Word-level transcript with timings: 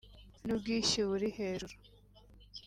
n’ubwishyu 0.45 1.01
buri 1.09 1.27
hejuru 1.37 1.75